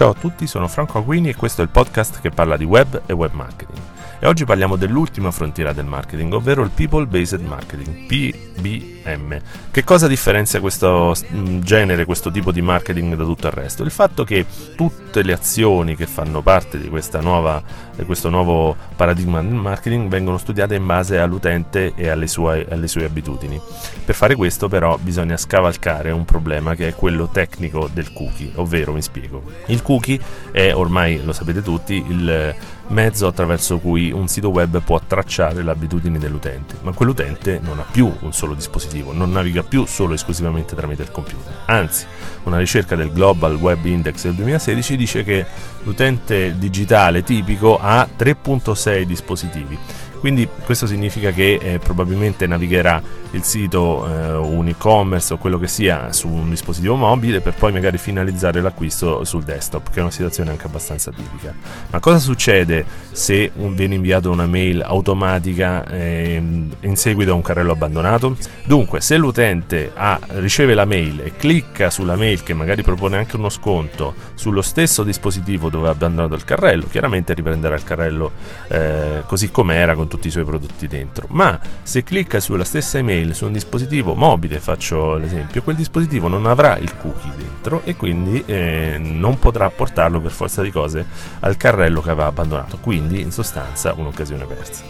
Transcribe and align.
Ciao 0.00 0.12
a 0.12 0.14
tutti, 0.14 0.46
sono 0.46 0.66
Franco 0.66 0.96
Aguini 0.96 1.28
e 1.28 1.36
questo 1.36 1.60
è 1.60 1.64
il 1.64 1.68
podcast 1.68 2.22
che 2.22 2.30
parla 2.30 2.56
di 2.56 2.64
web 2.64 3.02
e 3.04 3.12
web 3.12 3.34
marketing. 3.34 3.99
E 4.22 4.26
oggi 4.26 4.44
parliamo 4.44 4.76
dell'ultima 4.76 5.30
frontiera 5.30 5.72
del 5.72 5.86
marketing, 5.86 6.34
ovvero 6.34 6.62
il 6.62 6.68
People 6.74 7.06
Based 7.06 7.40
Marketing, 7.40 8.06
PBM. 8.06 9.38
Che 9.70 9.82
cosa 9.82 10.06
differenzia 10.06 10.60
questo 10.60 11.14
mm, 11.32 11.60
genere, 11.60 12.04
questo 12.04 12.30
tipo 12.30 12.52
di 12.52 12.60
marketing 12.60 13.14
da 13.14 13.24
tutto 13.24 13.46
il 13.46 13.54
resto? 13.54 13.82
Il 13.82 13.90
fatto 13.90 14.22
che 14.24 14.44
tutte 14.76 15.22
le 15.22 15.32
azioni 15.32 15.96
che 15.96 16.06
fanno 16.06 16.42
parte 16.42 16.78
di, 16.78 16.90
nuova, 17.22 17.62
di 17.96 18.04
questo 18.04 18.28
nuovo 18.28 18.76
paradigma 18.94 19.40
del 19.40 19.54
marketing 19.54 20.10
vengono 20.10 20.36
studiate 20.36 20.74
in 20.74 20.84
base 20.84 21.18
all'utente 21.18 21.94
e 21.96 22.10
alle 22.10 22.26
sue, 22.26 22.66
alle 22.68 22.88
sue 22.88 23.06
abitudini. 23.06 23.58
Per 24.04 24.14
fare 24.14 24.34
questo 24.34 24.68
però 24.68 24.98
bisogna 24.98 25.38
scavalcare 25.38 26.10
un 26.10 26.26
problema 26.26 26.74
che 26.74 26.88
è 26.88 26.94
quello 26.94 27.28
tecnico 27.28 27.88
del 27.90 28.12
cookie, 28.12 28.52
ovvero 28.56 28.92
mi 28.92 29.00
spiego. 29.00 29.42
Il 29.68 29.80
cookie 29.80 30.20
è 30.52 30.74
ormai, 30.74 31.24
lo 31.24 31.32
sapete 31.32 31.62
tutti, 31.62 32.04
il 32.06 32.54
mezzo 32.90 33.26
attraverso 33.26 33.78
cui 33.78 34.10
un 34.12 34.28
sito 34.28 34.50
web 34.50 34.82
può 34.82 35.00
tracciare 35.06 35.62
le 35.62 35.70
abitudini 35.70 36.18
dell'utente, 36.18 36.76
ma 36.82 36.92
quell'utente 36.92 37.60
non 37.62 37.78
ha 37.78 37.84
più 37.90 38.12
un 38.20 38.32
solo 38.32 38.54
dispositivo, 38.54 39.12
non 39.12 39.32
naviga 39.32 39.62
più 39.62 39.84
solo 39.86 40.12
e 40.12 40.14
esclusivamente 40.14 40.74
tramite 40.74 41.02
il 41.02 41.10
computer. 41.10 41.62
Anzi, 41.66 42.06
una 42.44 42.58
ricerca 42.58 42.96
del 42.96 43.12
Global 43.12 43.54
Web 43.56 43.84
Index 43.84 44.22
del 44.22 44.34
2016 44.34 44.96
dice 44.96 45.24
che 45.24 45.46
l'utente 45.82 46.56
digitale 46.58 47.22
tipico 47.22 47.78
ha 47.80 48.06
3.6 48.16 49.02
dispositivi 49.02 49.78
quindi 50.20 50.46
questo 50.64 50.86
significa 50.86 51.30
che 51.30 51.58
eh, 51.60 51.78
probabilmente 51.78 52.46
navigherà 52.46 53.02
il 53.32 53.42
sito, 53.42 54.06
eh, 54.06 54.32
un 54.34 54.68
e-commerce 54.68 55.32
o 55.32 55.38
quello 55.38 55.58
che 55.58 55.66
sia 55.66 56.12
su 56.12 56.28
un 56.28 56.50
dispositivo 56.50 56.94
mobile 56.94 57.40
per 57.40 57.54
poi 57.54 57.72
magari 57.72 57.96
finalizzare 57.96 58.60
l'acquisto 58.60 59.24
sul 59.24 59.44
desktop, 59.44 59.90
che 59.90 59.98
è 59.98 60.02
una 60.02 60.10
situazione 60.10 60.50
anche 60.50 60.66
abbastanza 60.66 61.10
tipica. 61.10 61.54
Ma 61.90 62.00
cosa 62.00 62.18
succede 62.18 62.84
se 63.10 63.50
un, 63.54 63.74
viene 63.74 63.94
inviata 63.94 64.28
una 64.28 64.46
mail 64.46 64.82
automatica 64.82 65.86
eh, 65.86 66.34
in 66.34 66.96
seguito 66.96 67.32
a 67.32 67.34
un 67.34 67.42
carrello 67.42 67.72
abbandonato? 67.72 68.36
Dunque, 68.64 69.00
se 69.00 69.16
l'utente 69.16 69.92
ha, 69.94 70.20
riceve 70.34 70.74
la 70.74 70.84
mail 70.84 71.20
e 71.20 71.32
clicca 71.36 71.88
sulla 71.88 72.16
mail 72.16 72.42
che 72.42 72.52
magari 72.52 72.82
propone 72.82 73.16
anche 73.16 73.36
uno 73.36 73.48
sconto 73.48 74.14
sullo 74.34 74.62
stesso 74.62 75.02
dispositivo 75.02 75.70
dove 75.70 75.88
ha 75.88 75.92
abbandonato 75.92 76.34
il 76.34 76.44
carrello, 76.44 76.86
chiaramente 76.90 77.32
riprenderà 77.32 77.74
il 77.74 77.84
carrello 77.84 78.32
eh, 78.68 79.22
così 79.26 79.50
com'era 79.50 79.94
con 79.94 80.08
tutti 80.10 80.26
i 80.26 80.30
suoi 80.30 80.44
prodotti 80.44 80.88
dentro. 80.88 81.26
Ma 81.30 81.58
se 81.82 82.02
clicca 82.02 82.40
sulla 82.40 82.64
stessa 82.64 82.98
email 82.98 83.34
su 83.34 83.46
un 83.46 83.52
dispositivo 83.52 84.14
mobile, 84.14 84.58
faccio 84.58 85.14
l'esempio, 85.14 85.62
quel 85.62 85.76
dispositivo 85.76 86.26
non 86.26 86.46
avrà 86.46 86.76
il 86.76 86.96
cookie 86.96 87.30
dentro 87.36 87.82
e 87.84 87.94
quindi 87.94 88.42
eh, 88.44 88.96
non 89.00 89.38
potrà 89.38 89.70
portarlo 89.70 90.20
per 90.20 90.32
forza 90.32 90.62
di 90.62 90.70
cose 90.70 91.06
al 91.40 91.56
carrello 91.56 92.02
che 92.02 92.10
aveva 92.10 92.26
abbandonato. 92.26 92.78
Quindi 92.78 93.20
in 93.20 93.30
sostanza 93.30 93.94
un'occasione 93.96 94.44
persa. 94.44 94.82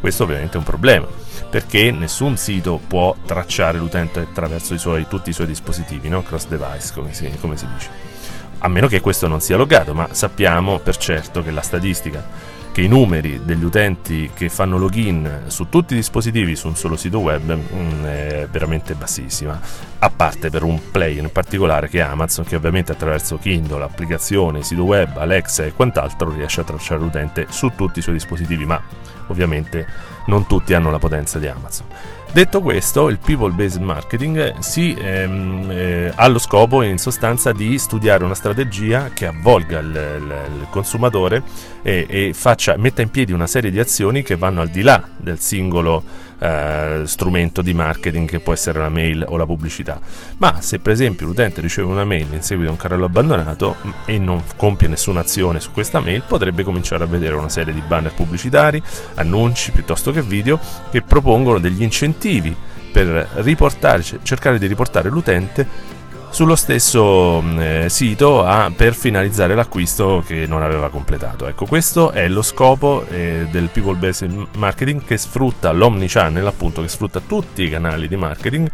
Questo 0.00 0.24
ovviamente 0.24 0.54
è 0.54 0.58
un 0.58 0.64
problema 0.64 1.06
perché 1.48 1.90
nessun 1.90 2.36
sito 2.36 2.80
può 2.86 3.14
tracciare 3.24 3.78
l'utente 3.78 4.20
attraverso 4.20 4.74
i 4.74 4.78
suoi, 4.78 5.06
tutti 5.08 5.30
i 5.30 5.32
suoi 5.32 5.46
dispositivi, 5.46 6.08
no? 6.08 6.22
cross 6.22 6.48
device 6.48 6.92
come 6.92 7.14
si, 7.14 7.30
come 7.40 7.56
si 7.56 7.66
dice. 7.72 7.88
A 8.58 8.68
meno 8.68 8.88
che 8.88 9.00
questo 9.00 9.28
non 9.28 9.40
sia 9.40 9.56
loggato, 9.56 9.94
ma 9.94 10.08
sappiamo 10.12 10.78
per 10.78 10.96
certo 10.96 11.42
che 11.42 11.50
la 11.50 11.60
statistica 11.60 12.24
che 12.76 12.82
i 12.82 12.88
numeri 12.88 13.40
degli 13.42 13.64
utenti 13.64 14.30
che 14.34 14.50
fanno 14.50 14.76
login 14.76 15.44
su 15.46 15.70
tutti 15.70 15.94
i 15.94 15.96
dispositivi 15.96 16.54
su 16.54 16.66
un 16.66 16.76
solo 16.76 16.94
sito 16.94 17.20
web 17.20 17.50
mh, 17.50 17.74
mm, 17.74 18.04
è 18.04 18.48
veramente 18.50 18.92
bassissima, 18.92 19.58
a 19.98 20.10
parte 20.10 20.50
per 20.50 20.62
un 20.62 20.78
player 20.90 21.24
in 21.24 21.32
particolare 21.32 21.88
che 21.88 22.00
è 22.00 22.02
Amazon, 22.02 22.44
che 22.44 22.54
ovviamente 22.54 22.92
attraverso 22.92 23.38
Kindle, 23.38 23.82
applicazione, 23.82 24.62
sito 24.62 24.82
web, 24.84 25.16
Alexa 25.16 25.64
e 25.64 25.72
quant'altro 25.72 26.30
riesce 26.30 26.60
a 26.60 26.64
tracciare 26.64 27.00
l'utente 27.00 27.46
su 27.48 27.72
tutti 27.74 28.00
i 28.00 28.02
suoi 28.02 28.16
dispositivi, 28.16 28.66
ma 28.66 28.78
ovviamente 29.28 29.86
non 30.26 30.46
tutti 30.46 30.74
hanno 30.74 30.90
la 30.90 30.98
potenza 30.98 31.38
di 31.38 31.46
Amazon. 31.46 31.86
Detto 32.36 32.60
questo, 32.60 33.08
il 33.08 33.16
people 33.16 33.50
based 33.50 33.80
marketing 33.80 34.58
si, 34.58 34.94
ehm, 34.94 35.70
eh, 35.70 36.12
ha 36.14 36.28
lo 36.28 36.38
scopo 36.38 36.82
in 36.82 36.98
sostanza 36.98 37.52
di 37.52 37.78
studiare 37.78 38.24
una 38.24 38.34
strategia 38.34 39.08
che 39.14 39.24
avvolga 39.24 39.78
il, 39.78 39.86
il, 39.86 40.58
il 40.60 40.66
consumatore 40.68 41.42
e, 41.80 42.04
e 42.06 42.34
faccia, 42.34 42.76
metta 42.76 43.00
in 43.00 43.08
piedi 43.08 43.32
una 43.32 43.46
serie 43.46 43.70
di 43.70 43.78
azioni 43.78 44.22
che 44.22 44.36
vanno 44.36 44.60
al 44.60 44.68
di 44.68 44.82
là 44.82 45.02
del 45.16 45.40
singolo 45.40 46.02
eh, 46.38 47.04
strumento 47.04 47.62
di 47.62 47.72
marketing 47.72 48.28
che 48.28 48.40
può 48.40 48.52
essere 48.52 48.80
la 48.80 48.90
mail 48.90 49.24
o 49.26 49.38
la 49.38 49.46
pubblicità. 49.46 49.98
Ma 50.36 50.60
se 50.60 50.78
per 50.78 50.92
esempio 50.92 51.26
l'utente 51.26 51.62
riceve 51.62 51.90
una 51.90 52.04
mail 52.04 52.26
in 52.34 52.42
seguito 52.42 52.68
a 52.68 52.72
un 52.72 52.78
carrello 52.78 53.06
abbandonato 53.06 53.76
mm, 53.86 53.90
e 54.04 54.18
non 54.18 54.42
compie 54.56 54.88
nessuna 54.88 55.20
azione 55.20 55.58
su 55.58 55.72
questa 55.72 56.00
mail, 56.00 56.22
potrebbe 56.28 56.64
cominciare 56.64 57.04
a 57.04 57.06
vedere 57.06 57.34
una 57.34 57.48
serie 57.48 57.72
di 57.72 57.80
banner 57.80 58.12
pubblicitari, 58.12 58.82
annunci 59.14 59.70
piuttosto 59.70 60.10
che 60.10 60.20
video 60.20 60.60
che 60.90 61.00
propongono 61.00 61.58
degli 61.58 61.82
incentivi 61.82 62.24
per 62.92 63.28
riportare, 63.34 64.02
cercare 64.22 64.58
di 64.58 64.66
riportare 64.66 65.08
l'utente 65.10 65.94
sullo 66.30 66.56
stesso 66.56 67.40
mm, 67.40 67.58
eh, 67.58 67.88
sito 67.88 68.44
a, 68.44 68.70
per 68.74 68.94
finalizzare 68.94 69.54
l'acquisto 69.54 70.22
che 70.26 70.46
non 70.46 70.62
aveva 70.62 70.90
completato. 70.90 71.46
Ecco, 71.46 71.66
questo 71.66 72.10
è 72.10 72.28
lo 72.28 72.42
scopo 72.42 73.06
eh, 73.08 73.46
del 73.50 73.68
People 73.68 73.96
Based 73.96 74.48
Marketing 74.56 75.04
che 75.04 75.16
sfrutta 75.16 75.72
l'omnichannel, 75.72 76.46
appunto, 76.46 76.82
che 76.82 76.88
sfrutta 76.88 77.20
tutti 77.20 77.62
i 77.62 77.70
canali 77.70 78.08
di 78.08 78.16
marketing 78.16 78.70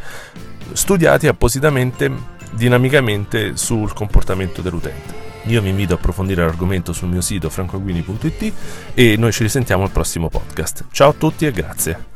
studiati 0.72 1.28
appositamente, 1.28 2.10
dinamicamente 2.50 3.56
sul 3.56 3.92
comportamento 3.92 4.62
dell'utente. 4.62 5.20
Io 5.46 5.60
vi 5.60 5.70
invito 5.70 5.94
a 5.94 5.96
approfondire 5.96 6.44
l'argomento 6.44 6.92
sul 6.92 7.08
mio 7.08 7.20
sito 7.20 7.50
francoguini.it 7.50 8.52
e 8.94 9.16
noi 9.16 9.32
ci 9.32 9.42
risentiamo 9.42 9.82
al 9.82 9.90
prossimo 9.90 10.28
podcast. 10.28 10.86
Ciao 10.92 11.10
a 11.10 11.14
tutti 11.16 11.46
e 11.46 11.50
grazie. 11.50 12.11